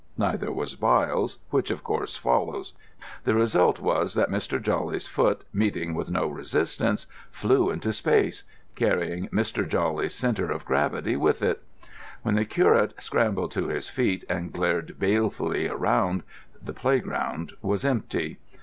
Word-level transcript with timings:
Neither 0.17 0.51
was 0.51 0.73
Byles, 0.75 1.37
which, 1.51 1.69
of 1.69 1.83
course, 1.83 2.17
follows. 2.17 2.73
The 3.23 3.35
result 3.35 3.79
was 3.79 4.15
that 4.15 4.31
Mr. 4.31 4.59
Jawley's 4.59 5.07
foot, 5.07 5.43
meeting 5.53 5.93
with 5.93 6.09
no 6.09 6.25
resistance, 6.25 7.05
flew 7.29 7.69
into 7.69 7.91
space, 7.91 8.43
carrying 8.73 9.27
Mr. 9.27 9.63
Jawley's 9.63 10.15
centre 10.15 10.49
of 10.49 10.65
gravity 10.65 11.15
with 11.15 11.43
it. 11.43 11.61
When 12.23 12.33
the 12.33 12.45
curate 12.45 12.99
scrambled 12.99 13.51
to 13.51 13.67
his 13.67 13.89
feet 13.91 14.25
and 14.27 14.51
glared 14.51 14.97
balefully 14.97 15.69
around, 15.69 16.23
the 16.59 16.73
playground 16.73 17.53
was 17.61 17.85
empty. 17.85 18.39